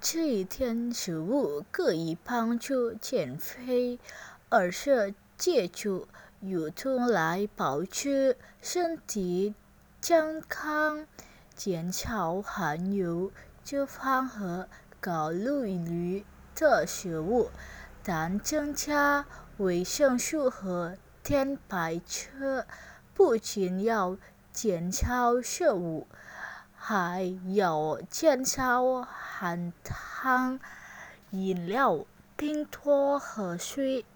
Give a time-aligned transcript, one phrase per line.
[0.00, 3.98] 这一天食物可以帮助减肥，
[4.48, 6.06] 而是借助
[6.40, 9.56] 运动来保持身体
[10.00, 11.04] 健康，
[11.56, 13.32] 减少含有
[13.64, 14.68] 脂肪和
[15.00, 16.24] 高卡率
[16.54, 17.50] 的食物，
[18.04, 19.26] 但增加
[19.56, 22.64] 维生素和蛋白质。
[23.14, 24.16] 不仅要
[24.52, 26.06] 减少食物，
[26.90, 30.58] 还有剑鞘、含汤
[31.32, 34.06] 饮料、冰托和水。